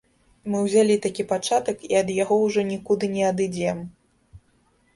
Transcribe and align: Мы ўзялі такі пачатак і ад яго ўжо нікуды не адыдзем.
Мы 0.53 0.61
ўзялі 0.67 0.95
такі 1.03 1.25
пачатак 1.31 1.85
і 1.91 1.93
ад 2.01 2.09
яго 2.23 2.39
ўжо 2.47 2.65
нікуды 2.73 3.13
не 3.15 3.23
адыдзем. 3.31 3.87